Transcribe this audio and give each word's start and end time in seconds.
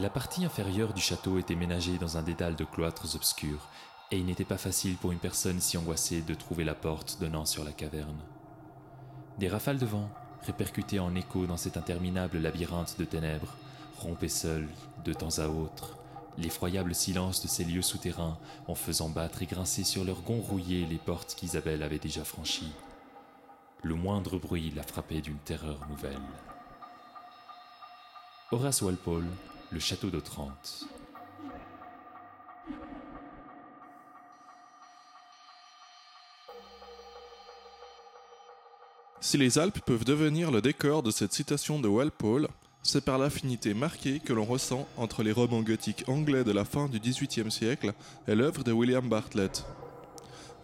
La 0.00 0.08
partie 0.08 0.46
inférieure 0.46 0.94
du 0.94 1.00
château 1.02 1.38
était 1.38 1.54
ménagée 1.54 1.98
dans 1.98 2.16
un 2.16 2.22
dédale 2.22 2.56
de 2.56 2.64
cloîtres 2.64 3.16
obscurs, 3.16 3.68
et 4.10 4.16
il 4.16 4.24
n'était 4.24 4.46
pas 4.46 4.56
facile 4.56 4.96
pour 4.96 5.12
une 5.12 5.18
personne 5.18 5.60
si 5.60 5.76
angoissée 5.76 6.22
de 6.22 6.32
trouver 6.32 6.64
la 6.64 6.74
porte 6.74 7.18
donnant 7.20 7.44
sur 7.44 7.64
la 7.64 7.72
caverne. 7.72 8.18
Des 9.36 9.48
rafales 9.48 9.76
de 9.76 9.84
vent, 9.84 10.08
répercutées 10.46 11.00
en 11.00 11.14
écho 11.14 11.44
dans 11.44 11.58
cet 11.58 11.76
interminable 11.76 12.38
labyrinthe 12.38 12.98
de 12.98 13.04
ténèbres, 13.04 13.54
rompaient 13.98 14.28
seules, 14.28 14.70
de 15.04 15.12
temps 15.12 15.38
à 15.38 15.48
autre, 15.48 15.98
l'effroyable 16.38 16.94
silence 16.94 17.42
de 17.42 17.48
ces 17.48 17.64
lieux 17.64 17.82
souterrains 17.82 18.38
en 18.68 18.74
faisant 18.74 19.10
battre 19.10 19.42
et 19.42 19.46
grincer 19.46 19.84
sur 19.84 20.04
leurs 20.04 20.22
gonds 20.22 20.40
rouillés 20.40 20.86
les 20.86 20.96
portes 20.96 21.34
qu'Isabelle 21.34 21.82
avait 21.82 21.98
déjà 21.98 22.24
franchies. 22.24 22.72
Le 23.82 23.96
moindre 23.96 24.38
bruit 24.38 24.72
la 24.74 24.82
frappait 24.82 25.20
d'une 25.20 25.38
terreur 25.40 25.86
nouvelle. 25.90 26.16
Horace 28.50 28.80
Walpole, 28.80 29.28
le 29.70 29.78
château 29.80 30.10
d'Otrante. 30.10 30.86
Si 39.20 39.36
les 39.36 39.58
Alpes 39.58 39.80
peuvent 39.80 40.04
devenir 40.04 40.50
le 40.50 40.62
décor 40.62 41.02
de 41.02 41.10
cette 41.10 41.32
citation 41.32 41.78
de 41.78 41.86
Walpole, 41.86 42.48
c'est 42.82 43.04
par 43.04 43.18
l'affinité 43.18 43.74
marquée 43.74 44.18
que 44.18 44.32
l'on 44.32 44.44
ressent 44.44 44.88
entre 44.96 45.22
les 45.22 45.32
romans 45.32 45.60
gothiques 45.60 46.04
anglais 46.08 46.42
de 46.42 46.52
la 46.52 46.64
fin 46.64 46.88
du 46.88 46.98
XVIIIe 46.98 47.50
siècle 47.50 47.92
et 48.26 48.34
l'œuvre 48.34 48.64
de 48.64 48.72
William 48.72 49.06
Bartlett. 49.06 49.64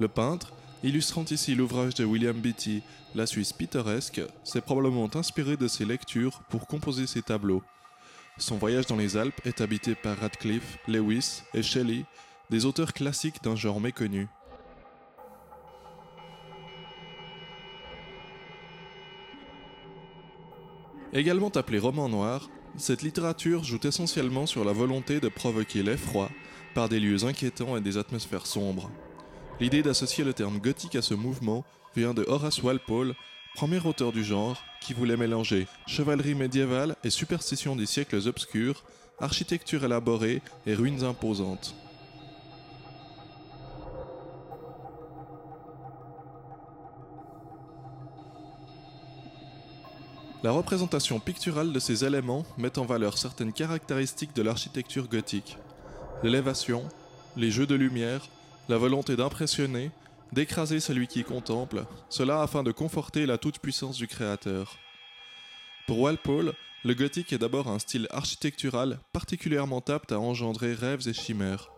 Le 0.00 0.08
peintre, 0.08 0.52
illustrant 0.82 1.24
ici 1.30 1.54
l'ouvrage 1.54 1.94
de 1.94 2.04
William 2.04 2.36
Beatty, 2.36 2.82
La 3.14 3.26
Suisse 3.26 3.52
pittoresque, 3.52 4.22
s'est 4.42 4.62
probablement 4.62 5.14
inspiré 5.14 5.56
de 5.56 5.68
ses 5.68 5.84
lectures 5.84 6.40
pour 6.48 6.66
composer 6.66 7.06
ses 7.06 7.22
tableaux. 7.22 7.62
Son 8.38 8.58
voyage 8.58 8.86
dans 8.86 8.96
les 8.96 9.16
Alpes 9.16 9.40
est 9.46 9.62
habité 9.62 9.94
par 9.94 10.18
Radcliffe, 10.18 10.78
Lewis 10.88 11.42
et 11.54 11.62
Shelley, 11.62 12.04
des 12.50 12.66
auteurs 12.66 12.92
classiques 12.92 13.42
d'un 13.42 13.56
genre 13.56 13.80
méconnu. 13.80 14.28
Également 21.14 21.48
appelée 21.48 21.78
roman 21.78 22.10
noir, 22.10 22.50
cette 22.76 23.02
littérature 23.02 23.64
joue 23.64 23.80
essentiellement 23.84 24.44
sur 24.44 24.66
la 24.66 24.72
volonté 24.72 25.18
de 25.18 25.28
provoquer 25.28 25.82
l'effroi 25.82 26.28
par 26.74 26.90
des 26.90 27.00
lieux 27.00 27.24
inquiétants 27.24 27.78
et 27.78 27.80
des 27.80 27.96
atmosphères 27.96 28.46
sombres. 28.46 28.90
L'idée 29.60 29.82
d'associer 29.82 30.24
le 30.24 30.34
terme 30.34 30.58
gothique 30.58 30.96
à 30.96 31.00
ce 31.00 31.14
mouvement 31.14 31.64
vient 31.94 32.12
de 32.12 32.26
Horace 32.28 32.62
Walpole, 32.62 33.14
premier 33.56 33.80
auteur 33.86 34.12
du 34.12 34.22
genre, 34.22 34.62
qui 34.82 34.92
voulait 34.92 35.16
mélanger 35.16 35.66
chevalerie 35.86 36.34
médiévale 36.34 36.94
et 37.02 37.08
superstition 37.08 37.74
des 37.74 37.86
siècles 37.86 38.28
obscurs, 38.28 38.84
architecture 39.18 39.82
élaborée 39.82 40.42
et 40.66 40.74
ruines 40.74 41.02
imposantes. 41.04 41.74
La 50.44 50.50
représentation 50.50 51.18
picturale 51.18 51.72
de 51.72 51.78
ces 51.78 52.04
éléments 52.04 52.44
met 52.58 52.78
en 52.78 52.84
valeur 52.84 53.16
certaines 53.16 53.54
caractéristiques 53.54 54.36
de 54.36 54.42
l'architecture 54.42 55.08
gothique. 55.08 55.56
L'élévation, 56.22 56.82
les 57.36 57.50
jeux 57.50 57.66
de 57.66 57.74
lumière, 57.74 58.28
la 58.68 58.76
volonté 58.76 59.16
d'impressionner, 59.16 59.90
d'écraser 60.32 60.80
celui 60.80 61.06
qui 61.06 61.24
contemple, 61.24 61.84
cela 62.08 62.42
afin 62.42 62.62
de 62.62 62.72
conforter 62.72 63.26
la 63.26 63.38
toute-puissance 63.38 63.96
du 63.96 64.06
Créateur. 64.06 64.76
Pour 65.86 66.00
Walpole, 66.00 66.54
le 66.84 66.94
gothique 66.94 67.32
est 67.32 67.38
d'abord 67.38 67.68
un 67.68 67.78
style 67.78 68.06
architectural 68.10 68.98
particulièrement 69.12 69.82
apte 69.88 70.12
à 70.12 70.20
engendrer 70.20 70.74
rêves 70.74 71.08
et 71.08 71.12
chimères. 71.12 71.70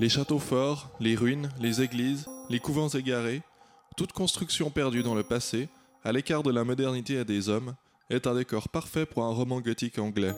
Les 0.00 0.08
châteaux 0.08 0.40
forts, 0.40 0.90
les 0.98 1.14
ruines, 1.14 1.50
les 1.60 1.80
églises, 1.80 2.26
les 2.50 2.58
couvents 2.58 2.88
égarés, 2.88 3.42
toute 3.96 4.12
construction 4.12 4.70
perdue 4.70 5.04
dans 5.04 5.14
le 5.14 5.22
passé, 5.22 5.68
à 6.02 6.10
l'écart 6.10 6.42
de 6.42 6.50
la 6.50 6.64
modernité 6.64 7.14
et 7.14 7.24
des 7.24 7.48
hommes, 7.48 7.76
est 8.12 8.26
un 8.26 8.34
décor 8.34 8.68
parfait 8.68 9.06
pour 9.06 9.24
un 9.24 9.32
roman 9.32 9.60
gothique 9.60 9.98
anglais. 9.98 10.34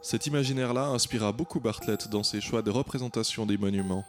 Cet 0.00 0.26
imaginaire-là 0.26 0.86
inspira 0.86 1.30
beaucoup 1.30 1.60
Bartlett 1.60 2.08
dans 2.08 2.22
ses 2.22 2.40
choix 2.40 2.62
de 2.62 2.70
représentation 2.70 3.44
des 3.44 3.58
monuments. 3.58 4.04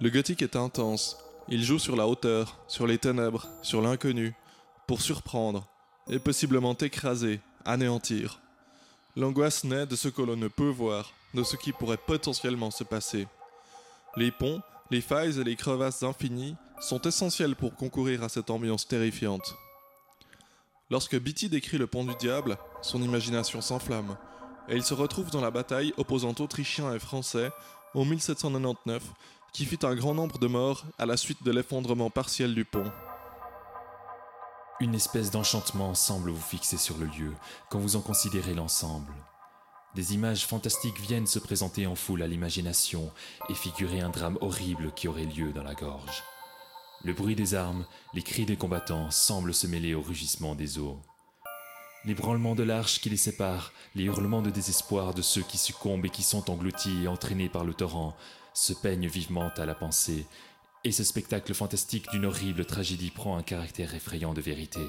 Le 0.00 0.10
gothique 0.10 0.42
est 0.42 0.54
intense. 0.54 1.18
Il 1.48 1.64
joue 1.64 1.80
sur 1.80 1.96
la 1.96 2.06
hauteur, 2.06 2.60
sur 2.68 2.86
les 2.86 2.98
ténèbres, 2.98 3.48
sur 3.62 3.82
l'inconnu, 3.82 4.34
pour 4.86 5.00
surprendre, 5.00 5.66
et 6.08 6.18
possiblement 6.18 6.74
écraser, 6.74 7.40
anéantir. 7.64 8.40
L'angoisse 9.16 9.64
naît 9.64 9.86
de 9.86 9.96
ce 9.96 10.08
que 10.08 10.22
l'on 10.22 10.36
ne 10.36 10.48
peut 10.48 10.68
voir, 10.68 11.12
de 11.34 11.42
ce 11.42 11.56
qui 11.56 11.72
pourrait 11.72 11.96
potentiellement 11.96 12.70
se 12.70 12.84
passer. 12.84 13.26
Les 14.16 14.30
ponts, 14.30 14.62
les 14.90 15.00
failles 15.00 15.38
et 15.40 15.44
les 15.44 15.56
crevasses 15.56 16.02
infinies 16.02 16.56
sont 16.80 17.00
essentiels 17.02 17.56
pour 17.56 17.74
concourir 17.74 18.22
à 18.22 18.28
cette 18.28 18.50
ambiance 18.50 18.86
terrifiante. 18.86 19.54
Lorsque 20.90 21.18
Beatty 21.18 21.48
décrit 21.48 21.78
le 21.78 21.86
pont 21.86 22.04
du 22.04 22.14
diable, 22.14 22.56
son 22.82 23.02
imagination 23.02 23.60
s'enflamme, 23.60 24.16
et 24.68 24.76
il 24.76 24.84
se 24.84 24.94
retrouve 24.94 25.30
dans 25.30 25.40
la 25.40 25.50
bataille 25.50 25.92
opposant 25.96 26.34
Autrichiens 26.38 26.94
et 26.94 26.98
Français 26.98 27.50
en 27.94 28.04
1799 28.04 29.02
qui 29.52 29.64
fit 29.64 29.78
un 29.84 29.94
grand 29.94 30.12
nombre 30.12 30.38
de 30.38 30.46
morts 30.46 30.84
à 30.98 31.06
la 31.06 31.16
suite 31.16 31.42
de 31.42 31.50
l'effondrement 31.50 32.10
partiel 32.10 32.54
du 32.54 32.66
pont. 32.66 32.92
Une 34.78 34.94
espèce 34.94 35.30
d'enchantement 35.30 35.94
semble 35.94 36.28
vous 36.28 36.38
fixer 36.38 36.76
sur 36.76 36.98
le 36.98 37.06
lieu 37.06 37.32
quand 37.70 37.78
vous 37.78 37.96
en 37.96 38.02
considérez 38.02 38.52
l'ensemble. 38.52 39.14
Des 39.94 40.12
images 40.12 40.46
fantastiques 40.46 41.00
viennent 41.00 41.26
se 41.26 41.38
présenter 41.38 41.86
en 41.86 41.94
foule 41.94 42.22
à 42.22 42.26
l'imagination 42.26 43.10
et 43.48 43.54
figurer 43.54 44.00
un 44.00 44.10
drame 44.10 44.36
horrible 44.42 44.92
qui 44.92 45.08
aurait 45.08 45.24
lieu 45.24 45.54
dans 45.54 45.62
la 45.62 45.72
gorge. 45.72 46.22
Le 47.04 47.14
bruit 47.14 47.34
des 47.34 47.54
armes, 47.54 47.86
les 48.12 48.20
cris 48.20 48.44
des 48.44 48.58
combattants 48.58 49.10
semblent 49.10 49.54
se 49.54 49.66
mêler 49.66 49.94
au 49.94 50.02
rugissement 50.02 50.54
des 50.54 50.78
eaux. 50.78 51.00
Les 52.04 52.14
branlements 52.14 52.54
de 52.54 52.62
l'arche 52.62 53.00
qui 53.00 53.08
les 53.08 53.16
sépare, 53.16 53.72
les 53.94 54.04
hurlements 54.04 54.42
de 54.42 54.50
désespoir 54.50 55.14
de 55.14 55.22
ceux 55.22 55.42
qui 55.42 55.56
succombent 55.56 56.04
et 56.04 56.10
qui 56.10 56.22
sont 56.22 56.50
engloutis 56.50 57.04
et 57.04 57.08
entraînés 57.08 57.48
par 57.48 57.64
le 57.64 57.72
torrent, 57.72 58.14
se 58.52 58.74
peignent 58.74 59.08
vivement 59.08 59.50
à 59.56 59.64
la 59.64 59.74
pensée, 59.74 60.26
et 60.84 60.92
ce 60.92 61.04
spectacle 61.04 61.54
fantastique 61.54 62.10
d'une 62.10 62.26
horrible 62.26 62.64
tragédie 62.64 63.10
prend 63.10 63.36
un 63.36 63.42
caractère 63.42 63.94
effrayant 63.94 64.34
de 64.34 64.40
vérité. 64.40 64.80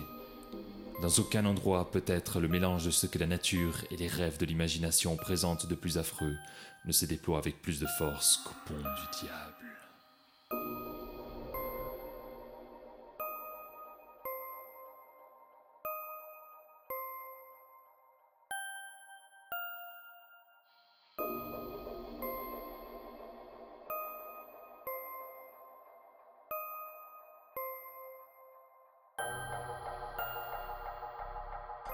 Dans 1.02 1.10
aucun 1.20 1.46
endroit 1.46 1.92
peut-être 1.92 2.40
le 2.40 2.48
mélange 2.48 2.86
de 2.86 2.92
ce 2.92 3.06
que 3.06 3.20
la 3.20 3.28
nature 3.28 3.84
et 3.92 3.98
les 3.98 4.08
rêves 4.08 4.40
de 4.40 4.46
l'imagination 4.46 5.16
présentent 5.16 5.68
de 5.68 5.76
plus 5.76 5.98
affreux 5.98 6.36
ne 6.86 6.92
se 6.92 7.06
déploie 7.06 7.38
avec 7.38 7.62
plus 7.62 7.80
de 7.80 7.88
force 7.98 8.38
qu'au 8.38 8.56
pont 8.66 8.80
du 8.80 9.20
diable. 9.20 9.57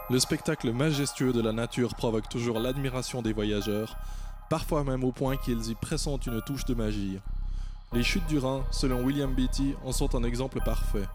Le 0.09 0.19
spectacle 0.19 0.73
majestueux 0.73 1.31
de 1.31 1.41
la 1.41 1.53
nature 1.53 1.95
provoque 1.95 2.27
toujours 2.27 2.59
l'admiration 2.59 3.21
des 3.21 3.31
voyageurs, 3.31 3.95
parfois 4.49 4.83
même 4.83 5.05
au 5.05 5.13
point 5.13 5.37
qu'ils 5.37 5.69
y 5.69 5.75
pressentent 5.75 6.27
une 6.27 6.41
touche 6.41 6.65
de 6.65 6.73
magie. 6.73 7.19
Les 7.93 8.03
chutes 8.03 8.27
du 8.27 8.37
Rhin, 8.37 8.65
selon 8.69 9.01
William 9.01 9.33
Beatty, 9.33 9.75
en 9.85 9.93
sont 9.93 10.13
un 10.13 10.23
exemple 10.23 10.59
parfait. 10.65 11.07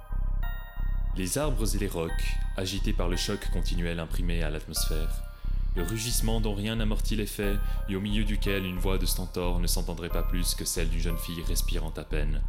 Les 1.17 1.37
arbres 1.37 1.75
et 1.75 1.79
les 1.79 1.87
rocs, 1.87 2.39
agités 2.57 2.95
par 2.95 3.09
le 3.09 3.17
choc 3.17 3.51
continuel 3.53 4.01
imprimé 4.01 4.43
à 4.43 4.49
l'atmosphère, 4.49 5.23
le 5.77 5.83
rugissement 5.83 6.41
dont 6.41 6.55
rien 6.55 6.77
n'amortit 6.77 7.15
l'effet 7.15 7.57
et 7.91 7.97
au 7.97 8.01
milieu 8.01 8.25
duquel 8.25 8.65
une 8.65 8.79
voix 8.79 8.97
de 8.97 9.07
stentor 9.07 9.61
ne 9.61 9.67
s'entendrait 9.67 10.09
pas 10.09 10.23
plus 10.23 10.55
que 10.55 10.65
celle 10.65 10.89
d'une 10.89 11.01
jeune 11.01 11.19
fille 11.19 11.43
respirant 11.43 11.93
à 11.97 12.05
peine, 12.05 12.41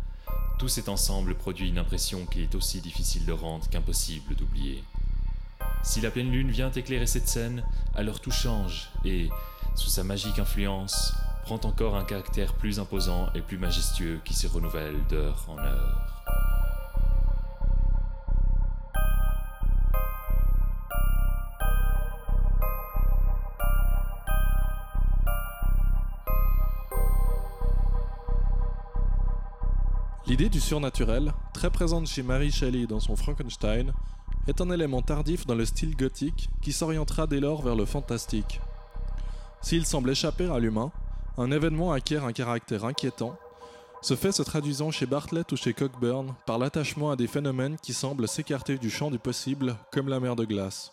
tout 0.57 0.69
cet 0.69 0.87
ensemble 0.87 1.35
produit 1.35 1.67
une 1.67 1.79
impression 1.79 2.25
qui 2.25 2.43
est 2.43 2.55
aussi 2.55 2.79
difficile 2.79 3.25
de 3.25 3.33
rendre 3.33 3.67
qu'impossible 3.69 4.35
d'oublier. 4.35 4.83
Si 5.81 6.01
la 6.01 6.11
pleine 6.11 6.31
lune 6.31 6.51
vient 6.51 6.71
éclairer 6.71 7.07
cette 7.07 7.27
scène, 7.27 7.63
alors 7.95 8.19
tout 8.19 8.31
change 8.31 8.89
et, 9.05 9.29
sous 9.75 9.89
sa 9.89 10.03
magique 10.03 10.37
influence, 10.37 11.13
prend 11.43 11.59
encore 11.63 11.95
un 11.95 12.03
caractère 12.03 12.53
plus 12.53 12.79
imposant 12.79 13.27
et 13.33 13.41
plus 13.41 13.57
majestueux 13.57 14.19
qui 14.23 14.33
se 14.33 14.47
renouvelle 14.47 14.97
d'heure 15.09 15.45
en 15.47 15.57
heure. 15.57 16.19
L'idée 30.27 30.49
du 30.49 30.59
surnaturel, 30.59 31.33
très 31.55 31.71
présente 31.71 32.05
chez 32.05 32.21
Mary 32.21 32.51
Shelley 32.51 32.85
dans 32.85 32.99
son 32.99 33.15
Frankenstein, 33.15 33.91
est 34.49 34.61
un 34.61 34.71
élément 34.71 35.01
tardif 35.01 35.45
dans 35.45 35.55
le 35.55 35.65
style 35.65 35.95
gothique 35.95 36.49
qui 36.61 36.73
s'orientera 36.73 37.27
dès 37.27 37.39
lors 37.39 37.61
vers 37.61 37.75
le 37.75 37.85
fantastique. 37.85 38.59
S'il 39.61 39.85
semble 39.85 40.09
échapper 40.09 40.49
à 40.49 40.59
l'humain, 40.59 40.91
un 41.37 41.51
événement 41.51 41.91
acquiert 41.91 42.25
un 42.25 42.33
caractère 42.33 42.85
inquiétant, 42.85 43.37
ce 44.01 44.15
fait 44.15 44.31
se 44.31 44.41
traduisant 44.41 44.91
chez 44.91 45.05
Bartlett 45.05 45.51
ou 45.51 45.57
chez 45.57 45.73
Cockburn 45.73 46.33
par 46.45 46.57
l'attachement 46.57 47.11
à 47.11 47.17
des 47.17 47.27
phénomènes 47.27 47.77
qui 47.81 47.93
semblent 47.93 48.27
s'écarter 48.29 48.77
du 48.77 48.89
champ 48.89 49.11
du 49.11 49.19
possible, 49.19 49.75
comme 49.91 50.07
la 50.07 50.21
mer 50.21 50.37
de 50.37 50.45
glace. 50.45 50.91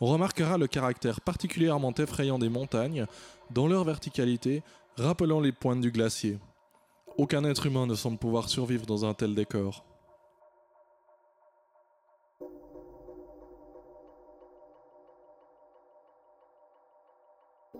On 0.00 0.06
remarquera 0.06 0.58
le 0.58 0.66
caractère 0.66 1.20
particulièrement 1.22 1.94
effrayant 1.94 2.38
des 2.38 2.50
montagnes, 2.50 3.06
dans 3.50 3.66
leur 3.66 3.84
verticalité, 3.84 4.62
rappelant 4.98 5.40
les 5.40 5.52
pointes 5.52 5.80
du 5.80 5.90
glacier. 5.90 6.38
Aucun 7.16 7.44
être 7.44 7.66
humain 7.66 7.86
ne 7.86 7.94
semble 7.94 8.18
pouvoir 8.18 8.48
survivre 8.48 8.84
dans 8.84 9.06
un 9.06 9.14
tel 9.14 9.34
décor. 9.34 9.84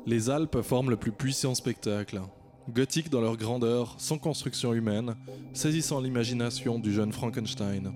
Les 0.05 0.31
Alpes 0.31 0.63
forment 0.63 0.91
le 0.91 0.97
plus 0.97 1.13
puissant 1.13 1.55
spectacle. 1.55 2.21
Gothique 2.69 3.09
dans 3.09 3.21
leur 3.21 3.37
grandeur, 3.37 3.95
sans 3.99 4.19
construction 4.19 4.75
humaine, 4.75 5.15
saisissant 5.53 6.01
l'imagination 6.01 6.81
du 6.81 6.93
jeune 6.93 7.13
Frankenstein. 7.13 7.93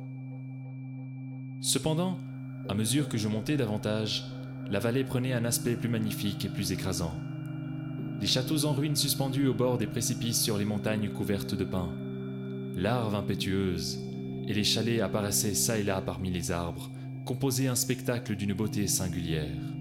Cependant, 1.61 2.17
à 2.69 2.75
mesure 2.75 3.09
que 3.09 3.19
je 3.19 3.27
montais 3.27 3.57
davantage, 3.57 4.25
la 4.71 4.79
vallée 4.79 5.03
prenait 5.03 5.33
un 5.33 5.45
aspect 5.45 5.75
plus 5.75 5.89
magnifique 5.89 6.45
et 6.45 6.49
plus 6.49 6.71
écrasant. 6.71 7.13
Des 8.21 8.29
châteaux 8.29 8.67
en 8.67 8.73
ruines 8.73 8.95
suspendus 8.95 9.49
au 9.49 9.55
bord 9.55 9.77
des 9.77 9.89
précipices 9.89 10.41
sur 10.41 10.59
les 10.59 10.65
montagnes 10.65 11.11
couvertes 11.11 11.57
de 11.57 11.65
pins, 11.65 11.93
larves 12.77 13.17
impétueuses, 13.17 13.99
et 14.47 14.55
les 14.55 14.65
chalets 14.65 15.01
apparaissaient 15.01 15.55
çà 15.55 15.79
et 15.79 15.83
là 15.83 16.01
parmi 16.01 16.31
les 16.31 16.53
arbres, 16.53 16.89
composaient 17.25 17.67
un 17.67 17.75
spectacle 17.75 18.37
d'une 18.37 18.55
beauté 18.55 18.87
singulière 18.87 19.76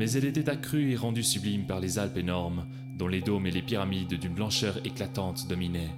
mais 0.00 0.12
elle 0.12 0.24
était 0.24 0.48
accrue 0.48 0.92
et 0.92 0.96
rendue 0.96 1.22
sublime 1.22 1.66
par 1.66 1.78
les 1.78 1.98
Alpes 1.98 2.16
énormes, 2.16 2.64
dont 2.96 3.06
les 3.06 3.20
dômes 3.20 3.46
et 3.46 3.50
les 3.50 3.60
pyramides 3.60 4.14
d'une 4.14 4.32
blancheur 4.32 4.80
éclatante 4.86 5.46
dominaient, 5.46 5.94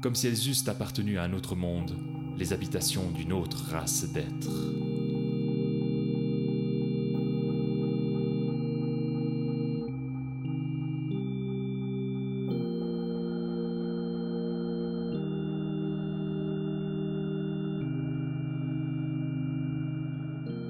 comme 0.00 0.14
si 0.14 0.28
elles 0.28 0.48
eussent 0.48 0.68
appartenu 0.68 1.18
à 1.18 1.24
un 1.24 1.32
autre 1.32 1.56
monde, 1.56 1.96
les 2.38 2.52
habitations 2.52 3.10
d'une 3.10 3.32
autre 3.32 3.64
race 3.72 4.12
d'êtres. 4.12 4.95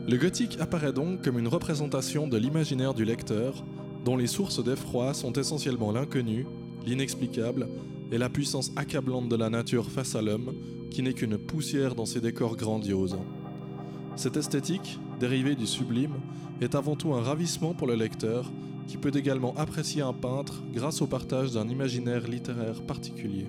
Le 0.08 0.18
gothique 0.18 0.58
apparaît 0.60 0.92
donc 0.92 1.24
comme 1.24 1.36
une 1.36 1.48
représentation 1.48 2.28
de 2.28 2.36
l'imaginaire 2.36 2.94
du 2.94 3.04
lecteur, 3.04 3.64
dont 4.04 4.16
les 4.16 4.28
sources 4.28 4.62
d'effroi 4.62 5.14
sont 5.14 5.32
essentiellement 5.32 5.90
l'inconnu, 5.90 6.46
l'inexplicable 6.86 7.68
et 8.12 8.18
la 8.18 8.28
puissance 8.28 8.70
accablante 8.76 9.28
de 9.28 9.34
la 9.34 9.50
nature 9.50 9.90
face 9.90 10.14
à 10.14 10.22
l'homme, 10.22 10.54
qui 10.92 11.02
n'est 11.02 11.12
qu'une 11.12 11.38
poussière 11.38 11.96
dans 11.96 12.06
ses 12.06 12.20
décors 12.20 12.56
grandioses. 12.56 13.18
Cette 14.14 14.36
esthétique, 14.36 15.00
dérivée 15.18 15.56
du 15.56 15.66
sublime, 15.66 16.20
est 16.60 16.76
avant 16.76 16.94
tout 16.94 17.12
un 17.12 17.20
ravissement 17.20 17.74
pour 17.74 17.88
le 17.88 17.96
lecteur, 17.96 18.52
qui 18.86 18.98
peut 18.98 19.10
également 19.12 19.56
apprécier 19.56 20.02
un 20.02 20.12
peintre 20.12 20.62
grâce 20.72 21.02
au 21.02 21.08
partage 21.08 21.50
d'un 21.50 21.68
imaginaire 21.68 22.28
littéraire 22.28 22.82
particulier. 22.82 23.48